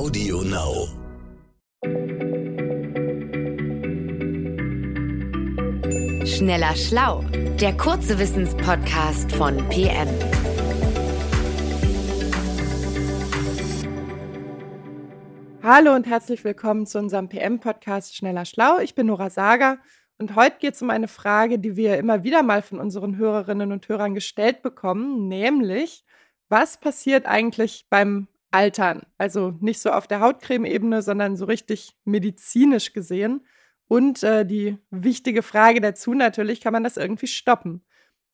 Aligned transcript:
Audio 0.00 0.40
Now. 0.40 0.88
Schneller 6.24 6.74
Schlau, 6.74 7.22
der 7.60 7.76
kurze 7.76 8.18
Wissenspodcast 8.18 9.30
von 9.32 9.58
PM. 9.68 10.08
Hallo 15.62 15.94
und 15.94 16.06
herzlich 16.06 16.44
willkommen 16.44 16.86
zu 16.86 16.98
unserem 16.98 17.28
PM-Podcast 17.28 18.16
Schneller 18.16 18.46
Schlau. 18.46 18.78
Ich 18.78 18.94
bin 18.94 19.08
Nora 19.08 19.28
Sager 19.28 19.80
und 20.16 20.34
heute 20.34 20.56
geht 20.60 20.76
es 20.76 20.80
um 20.80 20.88
eine 20.88 21.08
Frage, 21.08 21.58
die 21.58 21.76
wir 21.76 21.98
immer 21.98 22.24
wieder 22.24 22.42
mal 22.42 22.62
von 22.62 22.80
unseren 22.80 23.18
Hörerinnen 23.18 23.70
und 23.70 23.86
Hörern 23.86 24.14
gestellt 24.14 24.62
bekommen, 24.62 25.28
nämlich, 25.28 26.06
was 26.48 26.80
passiert 26.80 27.26
eigentlich 27.26 27.84
beim 27.90 28.28
Altern? 28.50 29.02
Also 29.18 29.54
nicht 29.60 29.80
so 29.80 29.90
auf 29.90 30.06
der 30.06 30.20
Hautcreme-Ebene, 30.20 31.02
sondern 31.02 31.36
so 31.36 31.44
richtig 31.44 31.96
medizinisch 32.04 32.92
gesehen. 32.92 33.46
Und 33.88 34.22
äh, 34.22 34.46
die 34.46 34.78
wichtige 34.90 35.42
Frage 35.42 35.80
dazu 35.80 36.14
natürlich, 36.14 36.60
kann 36.60 36.72
man 36.72 36.84
das 36.84 36.96
irgendwie 36.96 37.26
stoppen? 37.26 37.82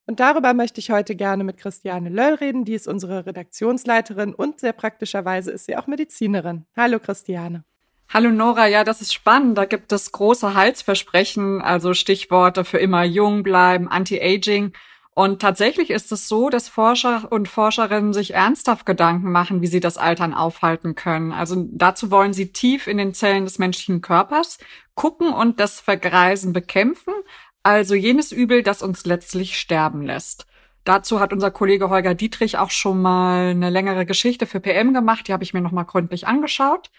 Und 0.07 0.21
darüber 0.21 0.55
möchte 0.55 0.81
ich 0.81 0.91
heute 0.91 1.17
gerne 1.17 1.43
mit 1.43 1.57
Christiane 1.57 2.11
Löll 2.11 2.35
reden. 2.35 2.65
Die 2.65 2.75
ist 2.75 2.87
unsere 2.87 3.27
Redaktionsleiterin 3.27 4.35
und 4.35 4.61
sehr 4.61 4.73
praktischerweise 4.73 5.51
ist 5.51 5.67
sie 5.67 5.77
auch 5.77 5.89
Medizinerin. 5.89 6.65
Hallo 6.77 7.01
Christiane. 7.01 7.65
Hallo 8.09 8.31
Nora, 8.31 8.69
ja, 8.69 8.85
das 8.85 9.01
ist 9.01 9.13
spannend. 9.13 9.59
Da 9.59 9.65
gibt 9.65 9.91
es 9.91 10.13
große 10.13 10.55
Heilsversprechen, 10.55 11.61
also 11.61 11.93
Stichworte 11.93 12.65
für 12.65 12.79
immer 12.79 13.03
jung 13.03 13.43
bleiben, 13.43 13.89
Anti-Aging. 13.89 14.73
Und 15.19 15.41
tatsächlich 15.41 15.89
ist 15.89 16.13
es 16.13 16.29
so, 16.29 16.51
dass 16.51 16.69
Forscher 16.69 17.29
und 17.31 17.49
Forscherinnen 17.49 18.13
sich 18.13 18.35
ernsthaft 18.35 18.85
Gedanken 18.85 19.33
machen, 19.33 19.63
wie 19.63 19.67
sie 19.67 19.81
das 19.81 19.97
Altern 19.97 20.35
aufhalten 20.35 20.95
können. 20.95 21.33
Also 21.33 21.67
dazu 21.71 22.11
wollen 22.11 22.35
sie 22.35 22.53
tief 22.53 22.87
in 22.87 22.99
den 22.99 23.15
Zellen 23.15 23.47
des 23.47 23.59
menschlichen 23.59 24.03
Körpers 24.03 24.59
gucken 24.95 25.33
und 25.33 25.59
das 25.59 25.81
Vergreisen 25.81 26.53
bekämpfen, 26.53 27.15
also 27.63 27.95
jenes 27.95 28.31
Übel, 28.31 28.63
das 28.63 28.83
uns 28.83 29.07
letztlich 29.07 29.59
sterben 29.59 30.03
lässt. 30.03 30.47
Dazu 30.85 31.19
hat 31.19 31.33
unser 31.33 31.51
Kollege 31.51 31.89
Holger 31.89 32.15
Dietrich 32.15 32.59
auch 32.59 32.71
schon 32.71 33.01
mal 33.01 33.53
eine 33.53 33.71
längere 33.71 34.05
Geschichte 34.05 34.45
für 34.45 34.61
PM 34.61 34.93
gemacht, 34.93 35.29
die 35.29 35.33
habe 35.33 35.45
ich 35.45 35.55
mir 35.55 35.63
nochmal 35.63 35.87
gründlich 35.87 36.27
angeschaut. 36.27 36.91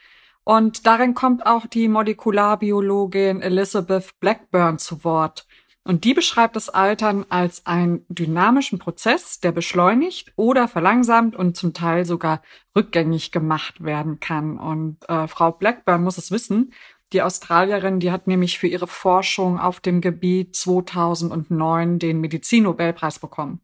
Und 0.43 0.87
darin 0.87 1.13
kommt 1.13 1.45
auch 1.45 1.67
die 1.67 1.87
Molekularbiologin 1.87 3.43
Elizabeth 3.43 4.19
Blackburn 4.19 4.79
zu 4.79 5.03
Wort. 5.03 5.45
Und 5.87 6.03
die 6.03 6.13
beschreibt 6.13 6.57
das 6.57 6.67
Altern 6.67 7.25
als 7.29 7.65
einen 7.65 8.05
dynamischen 8.09 8.77
Prozess, 8.77 9.39
der 9.39 9.53
beschleunigt 9.53 10.33
oder 10.35 10.67
verlangsamt 10.67 11.33
und 11.33 11.55
zum 11.55 11.73
Teil 11.73 12.03
sogar 12.03 12.41
rückgängig 12.75 13.31
gemacht 13.31 13.81
werden 13.81 14.19
kann. 14.19 14.57
Und 14.57 14.97
äh, 15.07 15.29
Frau 15.29 15.53
Blackburn 15.53 16.03
muss 16.03 16.17
es 16.17 16.29
wissen, 16.29 16.73
die 17.13 17.21
Australierin, 17.21 18.01
die 18.01 18.11
hat 18.11 18.27
nämlich 18.27 18.59
für 18.59 18.67
ihre 18.67 18.87
Forschung 18.87 19.59
auf 19.59 19.79
dem 19.79 20.01
Gebiet 20.01 20.57
2009 20.57 21.99
den 21.99 22.19
Medizinnobelpreis 22.19 23.19
bekommen. 23.19 23.61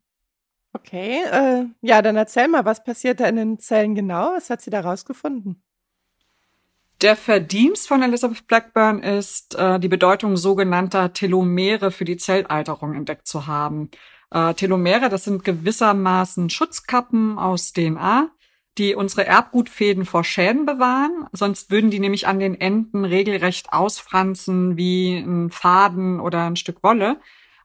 Okay, 0.71 1.23
äh, 1.29 1.65
ja, 1.81 2.01
dann 2.01 2.15
erzähl 2.15 2.47
mal, 2.47 2.63
was 2.63 2.85
passiert 2.85 3.19
da 3.19 3.25
in 3.25 3.35
den 3.35 3.59
Zellen 3.59 3.95
genau? 3.95 4.31
Was 4.33 4.49
hat 4.49 4.61
sie 4.61 4.71
da 4.71 4.79
rausgefunden? 4.79 5.61
Der 7.03 7.17
Verdienst 7.17 7.89
von 7.89 8.01
Elizabeth 8.01 8.47
Blackburn 8.47 9.03
ist, 9.03 9.55
äh, 9.55 9.77
die 9.77 9.89
Bedeutung 9.89 10.37
sogenannter 10.37 11.11
Telomere 11.11 11.91
für 11.91 12.05
die 12.05 12.15
Zellalterung 12.15 12.93
entdeckt 12.93 13.27
zu 13.27 13.45
haben. 13.45 13.89
Äh, 14.31 14.53
Telomere, 14.53 15.09
das 15.09 15.25
sind 15.25 15.43
gewissermaßen 15.43 16.49
Schutzkappen 16.49 17.37
aus 17.37 17.73
DNA, 17.73 18.31
die 18.77 18.95
unsere 18.95 19.25
Erbgutfäden 19.25 20.05
vor 20.05 20.23
Schäden 20.23 20.65
bewahren. 20.65 21.27
Sonst 21.33 21.71
würden 21.71 21.91
die 21.91 21.99
nämlich 21.99 22.25
an 22.25 22.39
den 22.39 22.55
Enden 22.55 23.03
regelrecht 23.03 23.73
ausfransen 23.73 24.77
wie 24.77 25.17
ein 25.17 25.49
Faden 25.49 26.21
oder 26.21 26.45
ein 26.45 26.55
Stück 26.55 26.83
Wolle. 26.83 27.17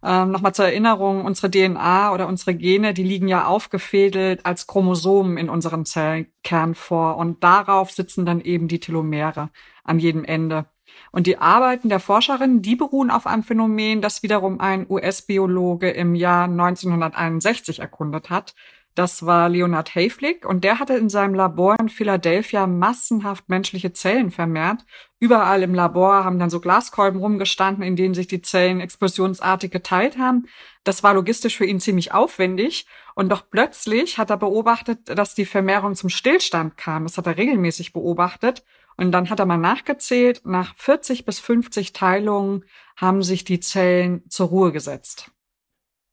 Ähm, 0.02 0.30
Nochmal 0.30 0.54
zur 0.54 0.66
Erinnerung, 0.66 1.24
unsere 1.24 1.50
DNA 1.50 2.12
oder 2.12 2.28
unsere 2.28 2.54
Gene, 2.54 2.94
die 2.94 3.02
liegen 3.02 3.28
ja 3.28 3.46
aufgefädelt 3.46 4.46
als 4.46 4.66
Chromosomen 4.66 5.36
in 5.36 5.48
unserem 5.50 5.84
Zellkern 5.84 6.74
vor. 6.74 7.16
Und 7.16 7.42
darauf 7.42 7.90
sitzen 7.90 8.24
dann 8.24 8.40
eben 8.40 8.68
die 8.68 8.80
Telomere 8.80 9.50
an 9.84 9.98
jedem 9.98 10.24
Ende. 10.24 10.66
Und 11.10 11.26
die 11.26 11.38
Arbeiten 11.38 11.88
der 11.88 12.00
Forscherin, 12.00 12.62
die 12.62 12.76
beruhen 12.76 13.10
auf 13.10 13.26
einem 13.26 13.42
Phänomen, 13.42 14.00
das 14.00 14.22
wiederum 14.22 14.60
ein 14.60 14.86
US-Biologe 14.88 15.90
im 15.90 16.14
Jahr 16.14 16.44
1961 16.44 17.80
erkundet 17.80 18.30
hat. 18.30 18.54
Das 18.98 19.24
war 19.24 19.48
Leonard 19.48 19.94
Hayflick 19.94 20.44
und 20.44 20.64
der 20.64 20.80
hatte 20.80 20.94
in 20.94 21.08
seinem 21.08 21.32
Labor 21.32 21.76
in 21.78 21.88
Philadelphia 21.88 22.66
massenhaft 22.66 23.48
menschliche 23.48 23.92
Zellen 23.92 24.32
vermehrt. 24.32 24.84
Überall 25.20 25.62
im 25.62 25.72
Labor 25.72 26.24
haben 26.24 26.40
dann 26.40 26.50
so 26.50 26.58
Glaskolben 26.58 27.20
rumgestanden, 27.20 27.84
in 27.84 27.94
denen 27.94 28.14
sich 28.14 28.26
die 28.26 28.42
Zellen 28.42 28.80
explosionsartig 28.80 29.70
geteilt 29.70 30.18
haben. 30.18 30.48
Das 30.82 31.04
war 31.04 31.14
logistisch 31.14 31.56
für 31.56 31.64
ihn 31.64 31.78
ziemlich 31.78 32.10
aufwendig 32.10 32.88
und 33.14 33.28
doch 33.28 33.48
plötzlich 33.48 34.18
hat 34.18 34.30
er 34.30 34.36
beobachtet, 34.36 35.16
dass 35.16 35.36
die 35.36 35.46
Vermehrung 35.46 35.94
zum 35.94 36.08
Stillstand 36.08 36.76
kam. 36.76 37.04
Das 37.04 37.16
hat 37.16 37.28
er 37.28 37.36
regelmäßig 37.36 37.92
beobachtet 37.92 38.64
und 38.96 39.12
dann 39.12 39.30
hat 39.30 39.38
er 39.38 39.46
mal 39.46 39.58
nachgezählt. 39.58 40.40
Nach 40.44 40.74
40 40.74 41.24
bis 41.24 41.38
50 41.38 41.92
Teilungen 41.92 42.64
haben 42.96 43.22
sich 43.22 43.44
die 43.44 43.60
Zellen 43.60 44.28
zur 44.28 44.48
Ruhe 44.48 44.72
gesetzt. 44.72 45.30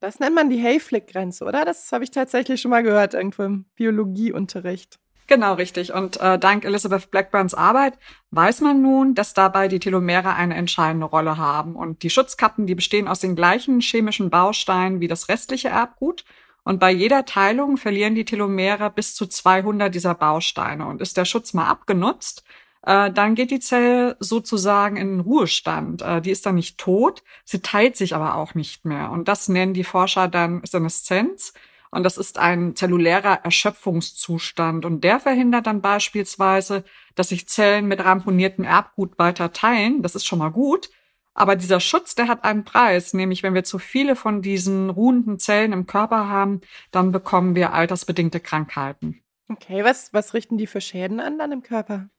Das 0.06 0.20
nennt 0.20 0.36
man 0.36 0.52
die 0.52 0.62
Hayflick-Grenze, 0.62 1.44
oder? 1.46 1.66
Das 1.66 1.92
habe 1.92 2.04
ich 2.04 2.12
tatsächlich 2.12 2.62
schon 2.62 2.70
mal 2.70 2.84
gehört, 2.84 3.16
irgendwo 3.16 3.42
im 3.42 3.66
Biologieunterricht. 3.74 5.00
Genau, 5.26 5.56
richtig. 5.56 5.94
Und 5.94 6.22
äh, 6.22 6.38
dank 6.38 6.64
Elizabeth 6.64 7.10
Blackburns 7.10 7.56
Arbeit 7.56 7.98
weiß 8.30 8.62
man 8.62 8.84
nun, 8.84 9.16
dass 9.16 9.34
dabei 9.34 9.68
die 9.68 9.80
Telomere 9.80 10.36
eine 10.36 10.54
entscheidende 10.54 11.08
Rolle 11.08 11.40
haben. 11.40 11.76
Und 11.76 12.04
die 12.04 12.12
Schutzkappen, 12.12 12.68
die 12.68 12.76
bestehen 12.76 13.08
aus 13.08 13.20
den 13.20 13.36
gleichen 13.36 13.82
chemischen 13.82 14.30
Bausteinen 14.30 15.00
wie 15.00 15.08
das 15.08 15.28
restliche 15.28 15.70
Erbgut. 15.70 16.24
Und 16.64 16.80
bei 16.80 16.92
jeder 16.92 17.26
Teilung 17.26 17.78
verlieren 17.78 18.14
die 18.14 18.26
Telomere 18.26 18.92
bis 18.92 19.16
zu 19.16 19.26
200 19.26 19.94
dieser 19.96 20.14
Bausteine. 20.14 20.86
Und 20.86 21.02
ist 21.02 21.18
der 21.18 21.26
Schutz 21.26 21.56
mal 21.56 21.68
abgenutzt, 21.68 22.44
äh, 22.86 23.12
dann 23.12 23.36
geht 23.36 23.52
die 23.52 23.60
Zelle 23.60 24.16
sozusagen 24.20 24.98
in 24.98 25.20
Ruhestand. 25.20 26.02
Äh, 26.02 26.22
die 26.22 26.32
ist 26.32 26.46
dann 26.46 26.56
nicht 26.56 26.78
tot, 26.78 27.24
sie 27.44 27.62
teilt 27.62 27.98
sich 27.98 28.16
aber 28.16 28.36
auch 28.36 28.54
nicht 28.54 28.86
mehr. 28.86 29.12
Und 29.12 29.28
das 29.28 29.50
nennen 29.50 29.74
die 29.74 29.84
Forscher 29.84 30.28
dann 30.28 30.62
Seneszenz. 30.64 31.54
Und 31.90 32.04
das 32.04 32.18
ist 32.18 32.38
ein 32.38 32.76
zellulärer 32.76 33.44
Erschöpfungszustand. 33.44 34.86
Und 34.86 35.04
der 35.04 35.20
verhindert 35.20 35.66
dann 35.66 35.82
beispielsweise, 35.82 36.84
dass 37.16 37.30
sich 37.30 37.48
Zellen 37.48 37.88
mit 37.88 38.04
ramponiertem 38.04 38.66
Erbgut 38.66 39.18
weiter 39.18 39.54
teilen. 39.54 40.02
Das 40.02 40.14
ist 40.14 40.26
schon 40.26 40.40
mal 40.40 40.50
gut. 40.50 40.90
Aber 41.34 41.56
dieser 41.56 41.80
Schutz, 41.80 42.14
der 42.14 42.28
hat 42.28 42.44
einen 42.44 42.66
Preis. 42.66 43.14
Nämlich, 43.14 43.44
wenn 43.44 43.54
wir 43.54 43.64
zu 43.64 43.80
viele 43.80 44.16
von 44.16 44.42
diesen 44.42 44.90
ruhenden 44.90 45.40
Zellen 45.40 45.74
im 45.74 45.86
Körper 45.86 46.28
haben, 46.28 46.62
dann 46.92 47.12
bekommen 47.12 47.56
wir 47.56 47.74
altersbedingte 47.74 48.40
Krankheiten. 48.40 49.22
Okay, 49.50 49.84
was, 49.84 50.14
was 50.14 50.34
richten 50.34 50.58
die 50.58 50.68
für 50.68 50.82
Schäden 50.82 51.20
an 51.20 51.38
dann 51.38 51.52
im 51.52 51.64
Körper? 51.64 52.10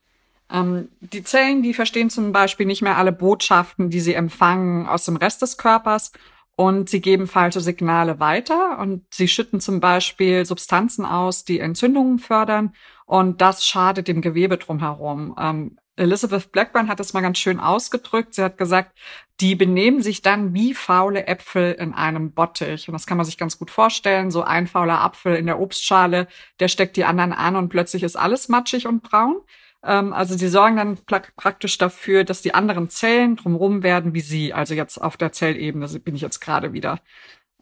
Ähm, 0.51 0.89
die 1.01 1.25
Zellen, 1.25 1.63
die 1.63 1.75
verstehen 1.75 2.11
zum 2.11 2.33
Beispiel 2.33 2.67
nicht 2.67 2.83
mehr 2.83 2.97
alle 2.97 3.13
Botschaften, 3.13 3.91
die 3.91 4.01
sie 4.01 4.15
empfangen 4.15 4.87
aus 4.87 5.05
dem 5.05 5.17
Rest 5.17 5.43
des 5.43 5.57
Körpers 5.59 6.13
und 6.57 6.89
sie 6.89 7.01
geben 7.01 7.27
falsche 7.27 7.61
Signale 7.61 8.21
weiter 8.21 8.79
und 8.79 9.05
sie 9.13 9.29
schütten 9.29 9.61
zum 9.61 9.81
Beispiel 9.81 10.47
Substanzen 10.47 11.05
aus, 11.05 11.45
die 11.45 11.61
Entzündungen 11.61 12.19
fördern 12.19 12.75
und 13.05 13.41
das 13.41 13.67
schadet 13.67 14.09
dem 14.09 14.23
Gewebe 14.23 14.57
drumherum. 14.57 15.35
Ähm, 15.39 15.79
Elizabeth 15.97 16.53
Blackburn 16.53 16.89
hat 16.89 17.01
es 17.01 17.15
mal 17.15 17.23
ganz 17.23 17.39
schön 17.39 17.59
ausgedrückt. 17.59 18.35
Sie 18.35 18.43
hat 18.43 18.59
gesagt, 18.59 18.97
die 19.41 19.55
benehmen 19.55 20.03
sich 20.03 20.23
dann 20.23 20.53
wie 20.53 20.75
faule 20.75 21.27
Äpfel 21.27 21.73
in 21.73 21.95
einem 21.95 22.33
Bottich. 22.33 22.87
Und 22.89 22.93
das 22.93 23.07
kann 23.07 23.17
man 23.17 23.25
sich 23.25 23.39
ganz 23.39 23.59
gut 23.59 23.71
vorstellen. 23.71 24.31
So 24.31 24.43
ein 24.43 24.67
fauler 24.67 25.01
Apfel 25.01 25.37
in 25.37 25.47
der 25.47 25.59
Obstschale, 25.59 26.29
der 26.61 26.69
steckt 26.69 26.97
die 26.97 27.05
anderen 27.05 27.33
an 27.33 27.57
und 27.57 27.71
plötzlich 27.71 28.03
ist 28.03 28.17
alles 28.17 28.49
matschig 28.49 28.87
und 28.87 29.03
braun. 29.03 29.37
Ähm, 29.83 30.13
also 30.13 30.37
sie 30.37 30.49
sorgen 30.49 30.77
dann 30.77 30.99
praktisch 31.37 31.79
dafür, 31.79 32.25
dass 32.25 32.43
die 32.43 32.55
anderen 32.55 32.91
Zellen 32.91 33.37
drumherum 33.37 33.83
werden 33.83 34.15
wie 34.15 34.21
sie. 34.21 34.53
Also 34.53 34.75
jetzt 34.75 34.99
auf 34.99 35.17
der 35.17 35.33
Zellebene 35.33 35.87
bin 36.01 36.15
ich 36.15 36.23
jetzt 36.23 36.41
gerade 36.41 36.73
wieder. 36.73 37.01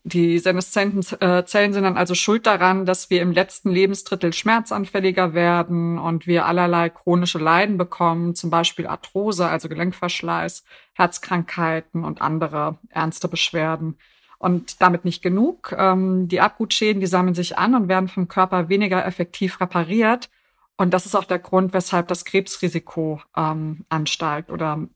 Die 0.06 0.38
seneszenten 0.38 1.02
äh, 1.20 1.46
Zellen 1.46 1.72
sind 1.72 1.84
dann 1.84 1.96
also 1.96 2.14
schuld 2.14 2.46
daran, 2.46 2.84
dass 2.84 3.08
wir 3.08 3.22
im 3.22 3.32
letzten 3.32 3.70
Lebensdrittel 3.70 4.34
schmerzanfälliger 4.34 5.32
werden 5.32 5.99
und 5.99 6.26
wir 6.26 6.44
allerlei 6.44 6.90
chronische 6.90 7.38
Leiden 7.38 7.78
bekommen, 7.78 8.34
zum 8.34 8.50
Beispiel 8.50 8.87
Arthrose, 8.87 9.49
also 9.49 9.70
Gelenkverschleiß, 9.70 10.64
Herzkrankheiten 10.93 12.05
und 12.05 12.20
andere 12.20 12.76
ernste 12.90 13.28
Beschwerden. 13.28 13.96
Und 14.38 14.82
damit 14.82 15.06
nicht 15.06 15.22
genug. 15.22 15.75
Ähm, 15.76 16.28
die 16.28 16.43
Abgutschäden, 16.43 17.00
die 17.00 17.06
sammeln 17.06 17.34
sich 17.34 17.56
an 17.56 17.75
und 17.75 17.88
werden 17.88 18.08
vom 18.08 18.28
Körper 18.28 18.69
weniger 18.69 19.06
effektiv 19.06 19.58
repariert. 19.58 20.28
Und 20.76 20.93
das 20.93 21.06
ist 21.06 21.15
auch 21.15 21.25
der 21.25 21.38
Grund, 21.38 21.73
weshalb 21.73 22.09
das 22.09 22.25
Krebsrisiko 22.25 23.21
ähm, 23.37 23.85
ansteigt 23.88 24.50
oder 24.50 24.88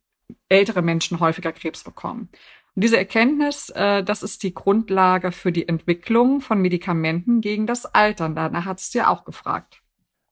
ältere 0.48 0.82
Menschen 0.82 1.20
häufiger 1.20 1.52
Krebs 1.52 1.84
bekommen. 1.84 2.28
Und 2.75 2.84
diese 2.84 2.98
Erkenntnis, 2.98 3.70
äh, 3.70 4.02
das 4.02 4.22
ist 4.22 4.42
die 4.42 4.54
Grundlage 4.54 5.32
für 5.32 5.52
die 5.52 5.69
Entwicklung 5.69 6.40
von 6.40 6.60
Medikamenten 6.60 7.40
gegen 7.40 7.66
das 7.66 7.86
Altern. 7.86 8.34
Danach 8.34 8.64
hat 8.64 8.80
es 8.80 8.90
dir 8.90 9.08
auch 9.08 9.25
gefragt. 9.25 9.82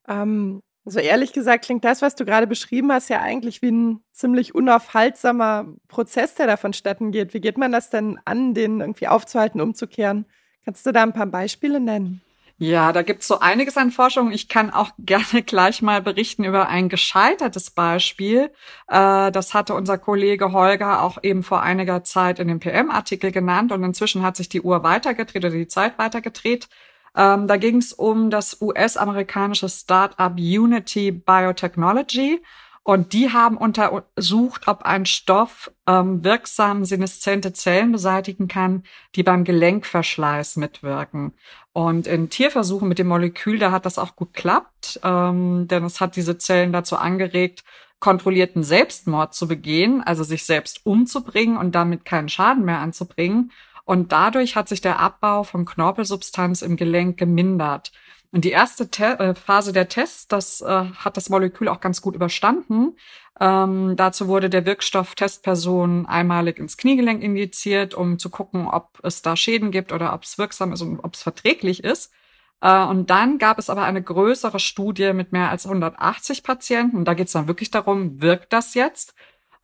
Ähm, 0.08 0.60
Also 0.84 1.00
ehrlich 1.00 1.32
gesagt 1.32 1.64
klingt 1.64 1.84
das, 1.84 2.00
was 2.00 2.14
du 2.14 2.24
gerade 2.24 2.46
beschrieben 2.46 2.92
hast, 2.92 3.08
ja 3.08 3.20
eigentlich 3.20 3.60
wie 3.60 3.72
ein 3.72 4.04
ziemlich 4.12 4.54
unaufhaltsamer 4.54 5.74
Prozess, 5.88 6.36
der 6.36 6.46
da 6.46 6.56
vonstatten 6.56 7.10
geht. 7.10 7.34
Wie 7.34 7.40
geht 7.40 7.58
man 7.58 7.72
das 7.72 7.90
denn 7.90 8.20
an, 8.24 8.54
den 8.54 8.80
irgendwie 8.80 9.08
aufzuhalten, 9.08 9.60
umzukehren? 9.60 10.26
Kannst 10.64 10.86
du 10.86 10.92
da 10.92 11.02
ein 11.02 11.12
paar 11.12 11.26
Beispiele 11.26 11.80
nennen? 11.80 12.22
Ja, 12.58 12.92
da 12.94 13.02
gibt's 13.02 13.28
so 13.28 13.38
einiges 13.40 13.76
an 13.76 13.90
Forschung. 13.90 14.30
Ich 14.32 14.48
kann 14.48 14.70
auch 14.70 14.90
gerne 14.98 15.42
gleich 15.42 15.82
mal 15.82 16.00
berichten 16.00 16.44
über 16.44 16.68
ein 16.68 16.88
gescheitertes 16.88 17.70
Beispiel. 17.70 18.50
Äh, 18.88 19.30
das 19.30 19.52
hatte 19.52 19.74
unser 19.74 19.98
Kollege 19.98 20.52
Holger 20.52 21.02
auch 21.02 21.18
eben 21.22 21.42
vor 21.42 21.62
einiger 21.62 22.02
Zeit 22.02 22.38
in 22.38 22.48
dem 22.48 22.60
PM-Artikel 22.60 23.30
genannt 23.30 23.72
und 23.72 23.84
inzwischen 23.84 24.22
hat 24.22 24.36
sich 24.36 24.48
die 24.48 24.62
Uhr 24.62 24.82
weitergedreht 24.82 25.44
oder 25.44 25.52
die 25.54 25.68
Zeit 25.68 25.98
weitergedreht. 25.98 26.68
Ähm, 27.14 27.46
da 27.46 27.56
ging 27.58 27.76
es 27.78 27.92
um 27.92 28.30
das 28.30 28.60
US-amerikanische 28.60 29.68
Startup 29.68 30.32
Unity 30.36 31.12
Biotechnology. 31.12 32.42
Und 32.86 33.14
die 33.14 33.32
haben 33.32 33.56
untersucht, 33.56 34.68
ob 34.68 34.82
ein 34.82 35.06
Stoff 35.06 35.72
ähm, 35.88 36.22
wirksam 36.22 36.84
sineszente 36.84 37.52
Zellen 37.52 37.90
beseitigen 37.90 38.46
kann, 38.46 38.84
die 39.16 39.24
beim 39.24 39.42
Gelenkverschleiß 39.42 40.54
mitwirken. 40.54 41.32
Und 41.72 42.06
in 42.06 42.30
Tierversuchen 42.30 42.86
mit 42.86 43.00
dem 43.00 43.08
Molekül, 43.08 43.58
da 43.58 43.72
hat 43.72 43.86
das 43.86 43.98
auch 43.98 44.14
gut 44.14 44.34
geklappt, 44.34 45.00
ähm, 45.02 45.66
denn 45.66 45.82
es 45.82 46.00
hat 46.00 46.14
diese 46.14 46.38
Zellen 46.38 46.72
dazu 46.72 46.96
angeregt, 46.96 47.64
kontrollierten 47.98 48.62
Selbstmord 48.62 49.34
zu 49.34 49.48
begehen, 49.48 50.04
also 50.04 50.22
sich 50.22 50.44
selbst 50.44 50.86
umzubringen 50.86 51.56
und 51.56 51.74
damit 51.74 52.04
keinen 52.04 52.28
Schaden 52.28 52.64
mehr 52.64 52.78
anzubringen. 52.78 53.50
Und 53.86 54.10
dadurch 54.10 54.56
hat 54.56 54.68
sich 54.68 54.80
der 54.80 54.98
Abbau 54.98 55.44
von 55.44 55.64
Knorpelsubstanz 55.64 56.60
im 56.62 56.76
Gelenk 56.76 57.16
gemindert. 57.16 57.92
Und 58.32 58.44
die 58.44 58.50
erste 58.50 58.90
Te 58.90 59.18
äh, 59.20 59.34
Phase 59.34 59.72
der 59.72 59.88
Tests, 59.88 60.26
das 60.26 60.60
äh, 60.60 60.66
hat 60.96 61.16
das 61.16 61.30
Molekül 61.30 61.68
auch 61.68 61.80
ganz 61.80 62.02
gut 62.02 62.16
überstanden. 62.16 62.96
Ähm, 63.40 63.94
dazu 63.96 64.26
wurde 64.26 64.50
der 64.50 64.66
Wirkstoff 64.66 65.14
Testperson 65.14 66.04
einmalig 66.06 66.58
ins 66.58 66.76
Kniegelenk 66.76 67.22
injiziert, 67.22 67.94
um 67.94 68.18
zu 68.18 68.28
gucken, 68.28 68.66
ob 68.66 68.98
es 69.04 69.22
da 69.22 69.36
Schäden 69.36 69.70
gibt 69.70 69.92
oder 69.92 70.12
ob 70.14 70.24
es 70.24 70.36
wirksam 70.36 70.72
ist 70.72 70.82
und 70.82 70.98
ob 70.98 71.14
es 71.14 71.22
verträglich 71.22 71.84
ist. 71.84 72.12
Äh, 72.60 72.84
und 72.84 73.08
dann 73.08 73.38
gab 73.38 73.60
es 73.60 73.70
aber 73.70 73.84
eine 73.84 74.02
größere 74.02 74.58
Studie 74.58 75.12
mit 75.12 75.30
mehr 75.30 75.50
als 75.50 75.64
180 75.64 76.42
Patienten. 76.42 76.96
Und 76.96 77.04
da 77.04 77.14
geht 77.14 77.28
es 77.28 77.34
dann 77.34 77.46
wirklich 77.46 77.70
darum, 77.70 78.20
wirkt 78.20 78.52
das 78.52 78.74
jetzt? 78.74 79.14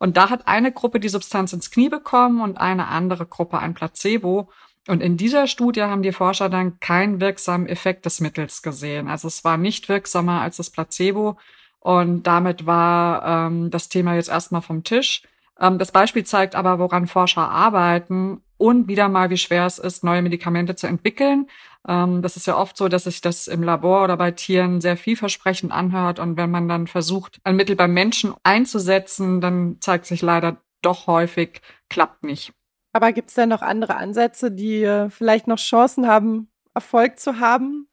Und 0.03 0.17
da 0.17 0.29
hat 0.29 0.49
eine 0.49 0.73
Gruppe 0.73 0.99
die 0.99 1.07
Substanz 1.07 1.53
ins 1.53 1.71
Knie 1.71 1.87
bekommen 1.87 2.41
und 2.41 2.57
eine 2.57 2.89
andere 2.89 3.25
Gruppe 3.25 3.59
ein 3.59 3.73
Placebo. 3.73 4.49
Und 4.89 5.01
in 5.01 5.15
dieser 5.15 5.47
Studie 5.47 5.83
haben 5.83 6.03
die 6.03 6.11
Forscher 6.11 6.49
dann 6.49 6.77
keinen 6.81 7.21
wirksamen 7.21 7.67
Effekt 7.67 8.05
des 8.05 8.19
Mittels 8.19 8.61
gesehen. 8.61 9.07
Also 9.07 9.29
es 9.29 9.45
war 9.45 9.55
nicht 9.55 9.87
wirksamer 9.87 10.41
als 10.41 10.57
das 10.57 10.71
Placebo. 10.71 11.37
Und 11.79 12.23
damit 12.23 12.65
war 12.65 13.47
ähm, 13.47 13.71
das 13.71 13.87
Thema 13.87 14.15
jetzt 14.15 14.27
erstmal 14.27 14.61
vom 14.61 14.83
Tisch. 14.83 15.23
Ähm, 15.57 15.77
das 15.79 15.93
Beispiel 15.93 16.25
zeigt 16.25 16.55
aber, 16.55 16.79
woran 16.79 17.07
Forscher 17.07 17.47
arbeiten 17.47 18.41
und 18.57 18.89
wieder 18.89 19.07
mal, 19.07 19.29
wie 19.29 19.37
schwer 19.37 19.65
es 19.65 19.79
ist, 19.79 20.03
neue 20.03 20.21
Medikamente 20.21 20.75
zu 20.75 20.85
entwickeln. 20.85 21.47
Ähm, 21.87 22.21
das 22.21 22.37
ist 22.37 22.47
ja 22.47 22.57
oft 22.57 22.77
so, 22.77 22.87
dass 22.87 23.05
sich 23.05 23.21
das 23.21 23.47
im 23.47 23.63
Labor 23.63 24.03
oder 24.03 24.17
bei 24.17 24.31
Tieren 24.31 24.81
sehr 24.81 24.97
vielversprechend 24.97 25.71
anhört. 25.71 26.19
Und 26.19 26.37
wenn 26.37 26.51
man 26.51 26.67
dann 26.67 26.87
versucht, 26.87 27.39
ein 27.43 27.55
Mittel 27.55 27.75
beim 27.75 27.93
Menschen 27.93 28.33
einzusetzen, 28.43 29.41
dann 29.41 29.77
zeigt 29.79 30.05
sich 30.05 30.21
leider 30.21 30.57
doch 30.81 31.07
häufig, 31.07 31.61
klappt 31.89 32.23
nicht. 32.23 32.53
Aber 32.93 33.11
gibt 33.11 33.29
es 33.29 33.35
denn 33.35 33.49
noch 33.49 33.61
andere 33.61 33.95
Ansätze, 33.95 34.51
die 34.51 34.83
äh, 34.83 35.09
vielleicht 35.09 35.47
noch 35.47 35.57
Chancen 35.57 36.07
haben, 36.07 36.49
Erfolg 36.73 37.19
zu 37.19 37.39
haben? 37.39 37.87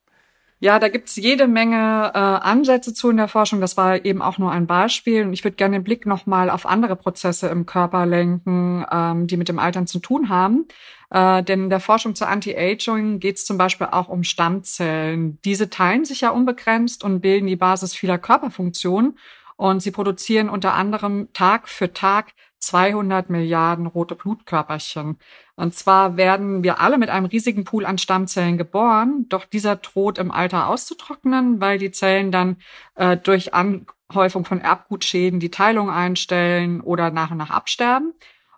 Ja, 0.63 0.79
da 0.79 0.89
gibt's 0.89 1.17
jede 1.17 1.49
Menge 1.49 2.13
äh, 2.15 2.19
Ansätze 2.19 2.93
zu 2.93 3.09
in 3.09 3.17
der 3.17 3.29
Forschung. 3.29 3.63
Das 3.63 3.79
war 3.79 4.05
eben 4.05 4.21
auch 4.21 4.37
nur 4.37 4.53
ein 4.53 4.67
Beispiel. 4.67 5.25
Und 5.25 5.33
ich 5.33 5.43
würde 5.43 5.57
gerne 5.57 5.79
den 5.79 5.85
Blick 5.85 6.05
nochmal 6.05 6.51
auf 6.51 6.67
andere 6.67 6.97
Prozesse 6.97 7.49
im 7.49 7.65
Körper 7.65 8.05
lenken, 8.05 8.85
ähm, 8.93 9.27
die 9.27 9.39
mit 9.39 9.49
dem 9.49 9.59
Altern 9.59 9.87
zu 9.87 10.01
tun 10.01 10.29
haben. 10.29 10.67
Äh, 11.09 11.43
denn 11.45 11.65
in 11.65 11.71
der 11.71 11.81
Forschung 11.81 12.15
zur 12.15 12.29
Anti-Aging 12.29 13.21
geht 13.21 13.37
es 13.37 13.47
zum 13.47 13.57
Beispiel 13.57 13.89
auch 13.91 14.09
um 14.09 14.23
Stammzellen. 14.23 15.39
Diese 15.47 15.71
teilen 15.71 16.05
sich 16.05 16.21
ja 16.21 16.29
unbegrenzt 16.29 17.05
und 17.05 17.23
bilden 17.23 17.47
die 17.47 17.57
Basis 17.57 17.95
vieler 17.95 18.19
Körperfunktionen. 18.19 19.17
Und 19.57 19.81
sie 19.81 19.93
produzieren 19.93 20.51
unter 20.51 20.75
anderem 20.75 21.29
Tag 21.33 21.69
für 21.69 21.95
Tag 21.95 22.35
200 22.61 23.31
Milliarden 23.31 23.87
rote 23.87 24.15
Blutkörperchen. 24.15 25.19
Und 25.57 25.75
zwar 25.75 26.17
werden 26.17 26.63
wir 26.63 26.81
alle 26.81 26.99
mit 26.99 27.09
einem 27.09 27.27
riesigen 27.27 27.65
Pool 27.65 27.85
an 27.85 27.99
Stammzellen 27.99 28.59
geboren, 28.59 29.27
doch 29.29 29.45
dieser 29.45 29.77
droht 29.77 30.19
im 30.19 30.31
Alter 30.31 30.69
auszutrocknen, 30.69 31.61
weil 31.61 31.79
die 31.79 31.91
Zellen 31.91 32.31
dann 32.31 32.57
äh, 32.95 33.17
durch 33.17 33.53
Anhäufung 33.55 34.45
von 34.45 34.61
Erbgutschäden 34.61 35.41
die 35.41 35.51
Teilung 35.51 35.91
einstellen 35.91 36.81
oder 36.81 37.11
nach 37.11 37.31
und 37.31 37.39
nach 37.39 37.51
absterben. 37.51 38.13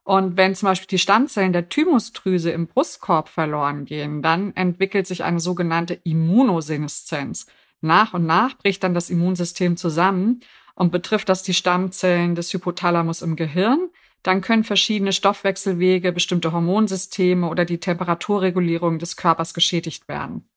Und 0.04 0.36
wenn 0.36 0.54
zum 0.54 0.68
Beispiel 0.68 0.88
die 0.88 0.98
Stammzellen 0.98 1.52
der 1.52 1.68
Thymusdrüse 1.68 2.50
im 2.50 2.66
Brustkorb 2.66 3.28
verloren 3.28 3.84
gehen, 3.84 4.20
dann 4.20 4.54
entwickelt 4.56 5.06
sich 5.06 5.22
eine 5.22 5.38
sogenannte 5.38 5.94
Immunoseneszenz. 5.94 7.46
Nach 7.80 8.12
und 8.14 8.26
nach 8.26 8.56
bricht 8.58 8.82
dann 8.82 8.94
das 8.94 9.10
Immunsystem 9.10 9.76
zusammen 9.76 10.40
und 10.74 10.92
betrifft 10.92 11.28
das 11.28 11.42
die 11.42 11.54
Stammzellen 11.54 12.34
des 12.34 12.52
Hypothalamus 12.52 13.22
im 13.22 13.36
Gehirn, 13.36 13.90
dann 14.22 14.40
können 14.40 14.64
verschiedene 14.64 15.12
Stoffwechselwege, 15.12 16.12
bestimmte 16.12 16.52
Hormonsysteme 16.52 17.48
oder 17.48 17.64
die 17.64 17.80
Temperaturregulierung 17.80 18.98
des 18.98 19.16
Körpers 19.16 19.52
geschädigt 19.52 20.08
werden. 20.08 20.48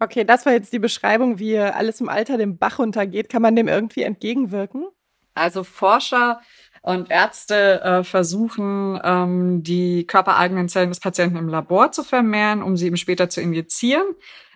Okay, 0.00 0.24
das 0.24 0.44
war 0.44 0.52
jetzt 0.52 0.72
die 0.72 0.78
Beschreibung, 0.78 1.38
wie 1.38 1.58
alles 1.58 2.00
im 2.00 2.08
Alter 2.08 2.36
dem 2.36 2.58
Bach 2.58 2.78
runtergeht. 2.78 3.30
Kann 3.30 3.42
man 3.42 3.56
dem 3.56 3.68
irgendwie 3.68 4.02
entgegenwirken? 4.02 4.86
Also 5.34 5.64
Forscher 5.64 6.40
und 6.82 7.10
Ärzte 7.10 7.80
äh, 7.82 8.04
versuchen, 8.04 9.00
ähm, 9.02 9.62
die 9.62 10.06
körpereigenen 10.06 10.68
Zellen 10.68 10.90
des 10.90 11.00
Patienten 11.00 11.38
im 11.38 11.48
Labor 11.48 11.92
zu 11.92 12.02
vermehren, 12.02 12.62
um 12.62 12.76
sie 12.76 12.86
eben 12.86 12.98
später 12.98 13.30
zu 13.30 13.40
injizieren. 13.40 14.04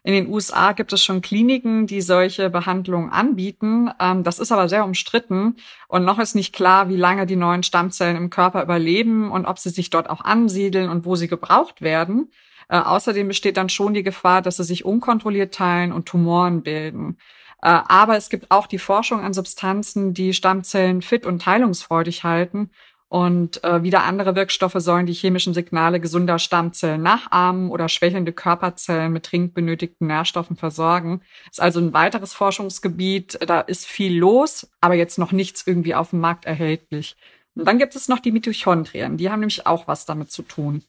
In 0.09 0.15
den 0.15 0.33
USA 0.33 0.73
gibt 0.73 0.95
es 0.95 1.05
schon 1.05 1.21
Kliniken, 1.21 1.87
die 1.87 2.01
solche 2.01 2.49
Behandlungen 2.49 3.11
anbieten. 3.11 3.91
Ähm, 4.01 4.23
das 4.25 4.39
ist 4.39 4.51
aber 4.51 4.67
sehr 4.67 4.87
umstritten 4.87 5.57
und 5.87 6.07
noch 6.07 6.19
ist 6.19 6.35
nicht 6.35 6.55
klar, 6.55 6.89
wie 6.89 6.97
lange 6.97 7.27
die 7.27 7.37
neuen 7.37 7.63
Stammzellen 7.63 8.17
im 8.17 8.31
Körper 8.31 8.63
überleben 8.63 9.31
und 9.31 9.45
ob 9.45 9.59
sie 9.59 9.69
sich 9.69 9.91
dort 9.91 10.09
auch 10.09 10.23
ansiedeln 10.23 10.89
und 10.89 11.05
wo 11.05 11.15
sie 11.15 11.29
gebraucht 11.29 11.83
werden. 11.83 12.33
Äh, 12.71 12.79
außerdem 12.79 13.29
besteht 13.29 13.59
dann 13.59 13.69
schon 13.69 13.93
die 13.93 14.03
Gefahr, 14.03 14.41
dass 14.41 14.57
sie 14.57 14.65
sich 14.65 14.87
unkontrolliert 14.87 15.53
teilen 15.53 15.93
und 15.93 16.07
Tumoren 16.07 16.63
bilden. 16.63 17.19
Äh, 17.61 17.69
aber 17.69 18.17
es 18.17 18.31
gibt 18.31 18.51
auch 18.51 18.67
die 18.67 18.79
Forschung 18.79 19.21
an 19.21 19.35
Substanzen, 19.35 20.15
die 20.15 20.33
Stammzellen 20.33 21.03
fit 21.03 21.27
und 21.27 21.43
teilungsfreudig 21.43 22.25
halten 22.25 22.71
und 23.09 23.65
äh, 23.65 23.83
wieder 23.83 24.05
andere 24.05 24.37
Wirkstoffe 24.37 24.77
sollen 24.77 25.07
die 25.07 25.15
chemischen 25.15 25.55
Signale 25.55 25.99
gesunder 25.99 26.39
Stammzellen 26.39 27.03
nachahmen 27.03 27.71
oder 27.71 27.89
schwächelnde 27.89 28.33
Körperzellen 28.35 29.13
mit 29.13 29.33
dringend 29.33 29.55
benötigten 29.55 30.09
Nährstoffen 30.09 30.57
versorgen. 30.57 31.23
Ist 31.51 31.61
also 31.61 31.81
ein 31.81 31.95
weiteres 31.95 32.35
Forschungsgebiet. 32.35 33.39
Da 33.47 33.61
ist 33.61 33.87
viel 33.87 34.19
los, 34.19 34.71
aber 34.83 34.95
jetzt 34.95 35.19
noch 35.19 35.33
nichts 35.33 35.67
irgendwie 35.67 35.95
auf 35.95 36.11
dem 36.11 36.21
Markt 36.21 36.45
erhältlich. 36.45 37.17
Und 37.55 37.67
dann 37.67 37.79
gibt 37.79 37.97
es 37.97 38.09
noch 38.09 38.19
die 38.19 38.31
Mitochondrien. 38.31 39.17
Die 39.17 39.31
haben 39.31 39.41
nämlich 39.41 39.67
auch 39.67 39.89
was 39.89 40.05
damit 40.05 40.31
zu 40.31 40.43
tun. 40.43 40.83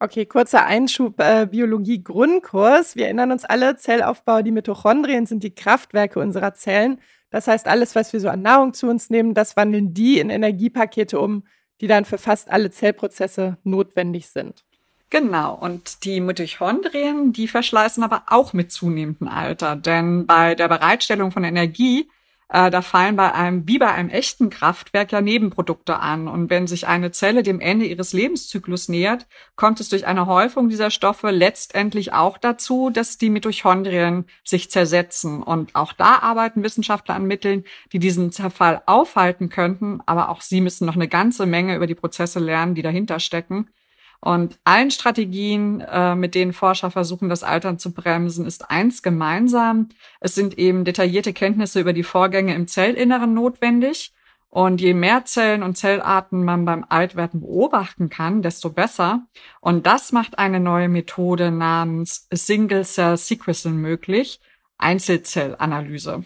Okay, 0.00 0.26
kurzer 0.26 0.66
Einschub, 0.66 1.18
äh, 1.18 1.46
Biologie-Grundkurs. 1.50 2.94
Wir 2.94 3.06
erinnern 3.06 3.32
uns 3.32 3.46
alle, 3.46 3.76
Zellaufbau, 3.76 4.42
die 4.42 4.50
Mitochondrien 4.50 5.24
sind 5.24 5.42
die 5.42 5.54
Kraftwerke 5.54 6.20
unserer 6.20 6.52
Zellen. 6.52 7.00
Das 7.34 7.48
heißt, 7.48 7.66
alles, 7.66 7.96
was 7.96 8.12
wir 8.12 8.20
so 8.20 8.28
an 8.28 8.42
Nahrung 8.42 8.74
zu 8.74 8.86
uns 8.86 9.10
nehmen, 9.10 9.34
das 9.34 9.56
wandeln 9.56 9.92
die 9.92 10.20
in 10.20 10.30
Energiepakete 10.30 11.18
um, 11.18 11.42
die 11.80 11.88
dann 11.88 12.04
für 12.04 12.16
fast 12.16 12.48
alle 12.48 12.70
Zellprozesse 12.70 13.58
notwendig 13.64 14.28
sind. 14.28 14.64
Genau, 15.10 15.56
und 15.56 16.04
die 16.04 16.20
Mitochondrien, 16.20 17.32
die 17.32 17.48
verschleißen 17.48 18.04
aber 18.04 18.22
auch 18.28 18.52
mit 18.52 18.70
zunehmendem 18.70 19.26
Alter, 19.26 19.74
denn 19.74 20.26
bei 20.26 20.54
der 20.54 20.68
Bereitstellung 20.68 21.32
von 21.32 21.42
Energie 21.42 22.08
äh, 22.48 22.70
da 22.70 22.82
fallen 22.82 23.16
bei 23.16 23.32
einem, 23.32 23.66
wie 23.66 23.78
bei 23.78 23.90
einem 23.90 24.10
echten 24.10 24.50
Kraftwerk 24.50 25.12
ja 25.12 25.20
Nebenprodukte 25.20 25.98
an. 25.98 26.28
Und 26.28 26.50
wenn 26.50 26.66
sich 26.66 26.86
eine 26.86 27.10
Zelle 27.10 27.42
dem 27.42 27.60
Ende 27.60 27.86
ihres 27.86 28.12
Lebenszyklus 28.12 28.88
nähert, 28.88 29.26
kommt 29.56 29.80
es 29.80 29.88
durch 29.88 30.06
eine 30.06 30.26
Häufung 30.26 30.68
dieser 30.68 30.90
Stoffe 30.90 31.30
letztendlich 31.30 32.12
auch 32.12 32.38
dazu, 32.38 32.90
dass 32.90 33.18
die 33.18 33.30
Mitochondrien 33.30 34.26
sich 34.44 34.70
zersetzen. 34.70 35.42
Und 35.42 35.74
auch 35.74 35.92
da 35.92 36.18
arbeiten 36.18 36.62
Wissenschaftler 36.62 37.14
an 37.14 37.26
Mitteln, 37.26 37.64
die 37.92 37.98
diesen 37.98 38.32
Zerfall 38.32 38.82
aufhalten 38.86 39.48
könnten. 39.48 40.00
Aber 40.06 40.28
auch 40.28 40.40
sie 40.40 40.60
müssen 40.60 40.86
noch 40.86 40.96
eine 40.96 41.08
ganze 41.08 41.46
Menge 41.46 41.76
über 41.76 41.86
die 41.86 41.94
Prozesse 41.94 42.40
lernen, 42.40 42.74
die 42.74 42.82
dahinter 42.82 43.20
stecken. 43.20 43.68
Und 44.24 44.58
allen 44.64 44.90
Strategien, 44.90 45.82
äh, 45.82 46.14
mit 46.14 46.34
denen 46.34 46.54
Forscher 46.54 46.90
versuchen, 46.90 47.28
das 47.28 47.42
Altern 47.42 47.78
zu 47.78 47.92
bremsen, 47.92 48.46
ist 48.46 48.70
eins 48.70 49.02
gemeinsam. 49.02 49.90
Es 50.18 50.34
sind 50.34 50.56
eben 50.56 50.86
detaillierte 50.86 51.34
Kenntnisse 51.34 51.78
über 51.78 51.92
die 51.92 52.04
Vorgänge 52.04 52.54
im 52.54 52.66
Zellinneren 52.66 53.34
notwendig. 53.34 54.14
Und 54.48 54.80
je 54.80 54.94
mehr 54.94 55.26
Zellen 55.26 55.62
und 55.62 55.76
Zellarten 55.76 56.42
man 56.42 56.64
beim 56.64 56.86
Altwerden 56.88 57.40
beobachten 57.40 58.08
kann, 58.08 58.40
desto 58.40 58.70
besser. 58.70 59.26
Und 59.60 59.86
das 59.86 60.10
macht 60.10 60.38
eine 60.38 60.58
neue 60.58 60.88
Methode 60.88 61.50
namens 61.50 62.26
Single 62.32 62.86
Cell 62.86 63.18
Sequencing 63.18 63.76
möglich, 63.76 64.40
Einzelzellanalyse. 64.78 66.24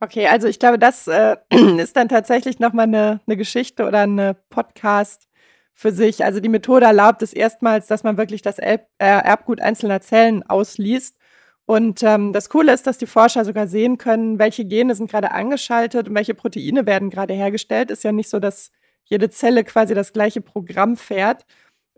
Okay, 0.00 0.26
also 0.26 0.48
ich 0.48 0.58
glaube, 0.58 0.80
das 0.80 1.06
äh, 1.06 1.36
ist 1.78 1.96
dann 1.96 2.08
tatsächlich 2.08 2.58
nochmal 2.58 2.86
eine, 2.86 3.20
eine 3.24 3.36
Geschichte 3.36 3.86
oder 3.86 4.00
eine 4.00 4.34
Podcast 4.50 5.28
für 5.74 5.92
sich. 5.92 6.24
Also 6.24 6.40
die 6.40 6.48
Methode 6.48 6.86
erlaubt 6.86 7.22
es 7.22 7.32
erstmals, 7.32 7.88
dass 7.88 8.04
man 8.04 8.16
wirklich 8.16 8.42
das 8.42 8.58
äh, 8.58 8.78
Erbgut 8.98 9.60
einzelner 9.60 10.00
Zellen 10.00 10.42
ausliest. 10.44 11.18
Und 11.66 12.02
ähm, 12.02 12.32
das 12.32 12.48
Coole 12.48 12.72
ist, 12.72 12.86
dass 12.86 12.98
die 12.98 13.06
Forscher 13.06 13.44
sogar 13.44 13.66
sehen 13.66 13.98
können, 13.98 14.38
welche 14.38 14.64
Gene 14.64 14.94
sind 14.94 15.10
gerade 15.10 15.32
angeschaltet 15.32 16.08
und 16.08 16.14
welche 16.14 16.34
Proteine 16.34 16.86
werden 16.86 17.10
gerade 17.10 17.34
hergestellt. 17.34 17.90
Ist 17.90 18.04
ja 18.04 18.12
nicht 18.12 18.28
so, 18.28 18.38
dass 18.38 18.70
jede 19.04 19.30
Zelle 19.30 19.64
quasi 19.64 19.94
das 19.94 20.12
gleiche 20.12 20.40
Programm 20.40 20.96
fährt. 20.96 21.44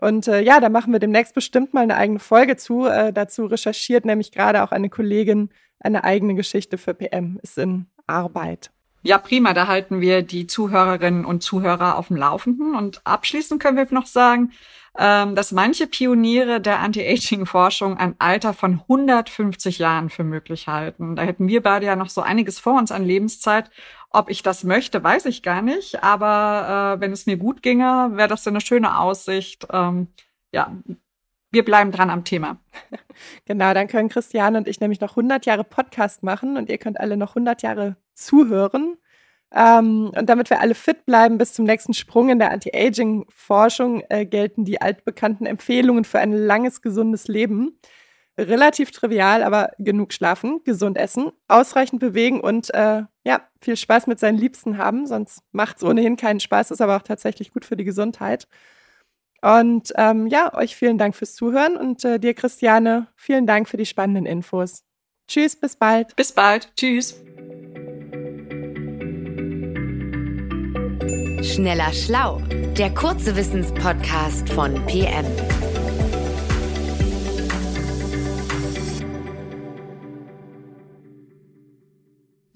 Und 0.00 0.28
äh, 0.28 0.40
ja, 0.42 0.60
da 0.60 0.68
machen 0.68 0.92
wir 0.92 1.00
demnächst 1.00 1.34
bestimmt 1.34 1.74
mal 1.74 1.82
eine 1.82 1.96
eigene 1.96 2.18
Folge 2.18 2.56
zu. 2.56 2.86
Äh, 2.86 3.12
dazu 3.12 3.46
recherchiert 3.46 4.04
nämlich 4.04 4.32
gerade 4.32 4.62
auch 4.62 4.72
eine 4.72 4.88
Kollegin 4.88 5.50
eine 5.80 6.04
eigene 6.04 6.34
Geschichte 6.34 6.78
für 6.78 6.94
PM. 6.94 7.38
Ist 7.42 7.58
in 7.58 7.86
Arbeit. 8.06 8.70
Ja, 9.06 9.18
prima. 9.18 9.54
Da 9.54 9.68
halten 9.68 10.00
wir 10.00 10.22
die 10.22 10.48
Zuhörerinnen 10.48 11.24
und 11.24 11.40
Zuhörer 11.40 11.96
auf 11.96 12.08
dem 12.08 12.16
Laufenden. 12.16 12.74
Und 12.74 13.06
abschließend 13.06 13.62
können 13.62 13.76
wir 13.76 13.86
noch 13.92 14.06
sagen, 14.06 14.50
ähm, 14.98 15.36
dass 15.36 15.52
manche 15.52 15.86
Pioniere 15.86 16.60
der 16.60 16.80
Anti-Aging-Forschung 16.80 17.96
ein 17.98 18.16
Alter 18.18 18.52
von 18.52 18.80
150 18.80 19.78
Jahren 19.78 20.10
für 20.10 20.24
möglich 20.24 20.66
halten. 20.66 21.14
Da 21.14 21.22
hätten 21.22 21.46
wir 21.46 21.62
beide 21.62 21.86
ja 21.86 21.94
noch 21.94 22.08
so 22.08 22.20
einiges 22.20 22.58
vor 22.58 22.76
uns 22.76 22.90
an 22.90 23.04
Lebenszeit. 23.04 23.70
Ob 24.10 24.28
ich 24.28 24.42
das 24.42 24.64
möchte, 24.64 25.04
weiß 25.04 25.26
ich 25.26 25.44
gar 25.44 25.62
nicht. 25.62 26.02
Aber 26.02 26.96
äh, 26.96 27.00
wenn 27.00 27.12
es 27.12 27.26
mir 27.26 27.36
gut 27.36 27.62
ginge, 27.62 28.10
wäre 28.14 28.28
das 28.28 28.44
eine 28.48 28.60
schöne 28.60 28.98
Aussicht. 28.98 29.68
Ähm, 29.70 30.08
ja, 30.50 30.72
wir 31.52 31.64
bleiben 31.64 31.92
dran 31.92 32.10
am 32.10 32.24
Thema. 32.24 32.58
Genau, 33.46 33.72
dann 33.72 33.88
können 33.88 34.10
Christiane 34.10 34.58
und 34.58 34.68
ich 34.68 34.80
nämlich 34.80 35.00
noch 35.00 35.12
100 35.12 35.46
Jahre 35.46 35.64
Podcast 35.64 36.22
machen 36.22 36.58
und 36.58 36.68
ihr 36.68 36.76
könnt 36.76 37.00
alle 37.00 37.16
noch 37.16 37.30
100 37.30 37.62
Jahre 37.62 37.96
zuhören. 38.16 38.96
Ähm, 39.54 40.10
und 40.16 40.28
damit 40.28 40.50
wir 40.50 40.60
alle 40.60 40.74
fit 40.74 41.06
bleiben 41.06 41.38
bis 41.38 41.54
zum 41.54 41.64
nächsten 41.64 41.94
Sprung 41.94 42.30
in 42.30 42.38
der 42.38 42.50
Anti-Aging-Forschung, 42.50 44.02
äh, 44.08 44.26
gelten 44.26 44.64
die 44.64 44.80
altbekannten 44.80 45.46
Empfehlungen 45.46 46.04
für 46.04 46.18
ein 46.18 46.32
langes, 46.32 46.82
gesundes 46.82 47.28
Leben. 47.28 47.78
Relativ 48.38 48.90
trivial, 48.90 49.42
aber 49.42 49.70
genug 49.78 50.12
schlafen, 50.12 50.60
gesund 50.64 50.98
essen, 50.98 51.30
ausreichend 51.48 52.00
bewegen 52.00 52.40
und 52.40 52.72
äh, 52.74 53.04
ja, 53.24 53.48
viel 53.62 53.76
Spaß 53.76 54.08
mit 54.08 54.18
seinen 54.18 54.36
Liebsten 54.36 54.76
haben. 54.76 55.06
Sonst 55.06 55.42
macht 55.52 55.78
es 55.78 55.84
ohnehin 55.84 56.16
keinen 56.16 56.40
Spaß, 56.40 56.70
ist 56.70 56.82
aber 56.82 56.96
auch 56.96 57.02
tatsächlich 57.02 57.52
gut 57.52 57.64
für 57.64 57.76
die 57.76 57.84
Gesundheit. 57.84 58.46
Und 59.40 59.92
ähm, 59.96 60.26
ja, 60.26 60.52
euch 60.54 60.76
vielen 60.76 60.98
Dank 60.98 61.14
fürs 61.14 61.34
Zuhören 61.34 61.76
und 61.76 62.04
äh, 62.04 62.18
dir, 62.18 62.34
Christiane, 62.34 63.06
vielen 63.16 63.46
Dank 63.46 63.68
für 63.68 63.76
die 63.76 63.86
spannenden 63.86 64.26
Infos. 64.26 64.84
Tschüss, 65.28 65.56
bis 65.56 65.76
bald. 65.76 66.14
Bis 66.16 66.32
bald. 66.32 66.74
Tschüss. 66.76 67.22
Schneller 71.46 71.92
Schlau, 71.92 72.40
der 72.76 72.92
kurze 72.92 73.36
Wissenspodcast 73.36 74.48
von 74.48 74.74
PM. 74.86 75.24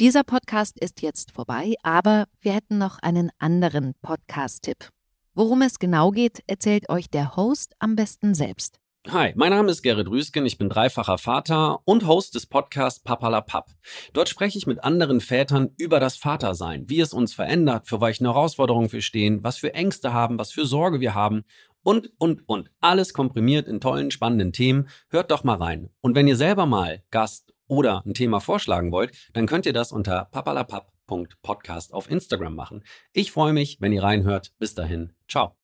Dieser 0.00 0.24
Podcast 0.24 0.76
ist 0.80 1.02
jetzt 1.02 1.30
vorbei, 1.30 1.74
aber 1.84 2.24
wir 2.40 2.52
hätten 2.52 2.78
noch 2.78 2.98
einen 2.98 3.30
anderen 3.38 3.94
Podcast-Tipp. 4.02 4.88
Worum 5.34 5.62
es 5.62 5.78
genau 5.78 6.10
geht, 6.10 6.42
erzählt 6.48 6.90
euch 6.90 7.08
der 7.08 7.36
Host 7.36 7.74
am 7.78 7.94
besten 7.94 8.34
selbst. 8.34 8.79
Hi, 9.08 9.32
mein 9.34 9.50
Name 9.50 9.70
ist 9.70 9.80
Gerrit 9.80 10.08
Rüsken, 10.08 10.44
ich 10.44 10.58
bin 10.58 10.68
dreifacher 10.68 11.16
Vater 11.16 11.80
und 11.86 12.06
Host 12.06 12.34
des 12.34 12.44
Podcasts 12.44 13.02
Papalapap. 13.02 13.70
Dort 14.12 14.28
spreche 14.28 14.58
ich 14.58 14.66
mit 14.66 14.84
anderen 14.84 15.22
Vätern 15.22 15.70
über 15.78 16.00
das 16.00 16.18
Vatersein, 16.18 16.84
wie 16.88 17.00
es 17.00 17.14
uns 17.14 17.32
verändert, 17.32 17.88
für 17.88 18.02
welche 18.02 18.24
Herausforderungen 18.24 18.92
wir 18.92 19.00
stehen, 19.00 19.42
was 19.42 19.56
für 19.56 19.72
Ängste 19.72 20.12
haben, 20.12 20.38
was 20.38 20.52
für 20.52 20.66
Sorge 20.66 21.00
wir 21.00 21.14
haben 21.14 21.44
und, 21.82 22.12
und, 22.18 22.46
und. 22.46 22.70
Alles 22.80 23.14
komprimiert 23.14 23.68
in 23.68 23.80
tollen, 23.80 24.10
spannenden 24.10 24.52
Themen. 24.52 24.88
Hört 25.08 25.30
doch 25.30 25.44
mal 25.44 25.56
rein. 25.56 25.88
Und 26.02 26.14
wenn 26.14 26.28
ihr 26.28 26.36
selber 26.36 26.66
mal 26.66 27.02
Gast 27.10 27.54
oder 27.68 28.02
ein 28.04 28.12
Thema 28.12 28.40
vorschlagen 28.40 28.92
wollt, 28.92 29.12
dann 29.32 29.46
könnt 29.46 29.64
ihr 29.64 29.72
das 29.72 29.92
unter 29.92 30.26
papalapap.podcast 30.26 31.94
auf 31.94 32.10
Instagram 32.10 32.54
machen. 32.54 32.84
Ich 33.14 33.32
freue 33.32 33.54
mich, 33.54 33.78
wenn 33.80 33.92
ihr 33.92 34.02
reinhört. 34.02 34.52
Bis 34.58 34.74
dahin. 34.74 35.14
Ciao. 35.26 35.56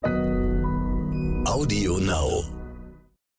Audio 1.44 1.98
Now. 1.98 2.55